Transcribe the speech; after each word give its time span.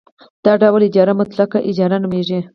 دا 0.45 0.53
ډول 0.61 0.81
اجاره 0.87 1.13
مطلقه 1.21 1.57
اجاره 1.69 1.97
نومېږي 2.03 2.39